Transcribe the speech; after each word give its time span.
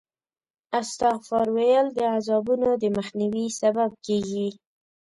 استغفار 0.79 1.47
ویل 1.55 1.87
د 1.93 1.99
عذابونو 2.15 2.69
د 2.81 2.83
مخنیوي 2.97 3.45
سبب 3.61 3.91
کېږي. 4.05 4.47